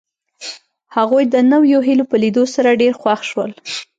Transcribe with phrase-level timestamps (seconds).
[0.95, 3.51] هغوی د نویو هیلو په لیدو سره ډېر خوښ شول